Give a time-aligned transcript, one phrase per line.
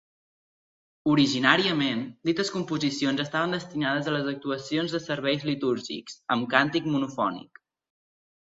[1.11, 7.63] Originàriament, dites composicions estaven destinades a les actuacions de serveis litúrgics, amb càntic monofònic.